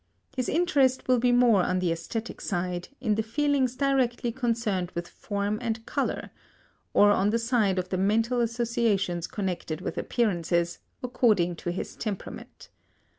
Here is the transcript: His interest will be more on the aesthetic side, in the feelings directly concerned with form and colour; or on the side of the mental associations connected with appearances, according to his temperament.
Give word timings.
His 0.35 0.49
interest 0.49 1.07
will 1.07 1.19
be 1.19 1.31
more 1.31 1.61
on 1.61 1.77
the 1.77 1.91
aesthetic 1.91 2.41
side, 2.41 2.89
in 2.99 3.13
the 3.13 3.21
feelings 3.21 3.75
directly 3.75 4.31
concerned 4.31 4.89
with 4.95 5.07
form 5.07 5.59
and 5.61 5.85
colour; 5.85 6.31
or 6.91 7.11
on 7.11 7.29
the 7.29 7.37
side 7.37 7.77
of 7.77 7.89
the 7.89 7.99
mental 7.99 8.41
associations 8.41 9.27
connected 9.27 9.79
with 9.79 9.99
appearances, 9.99 10.79
according 11.03 11.55
to 11.57 11.71
his 11.71 11.95
temperament. 11.95 12.69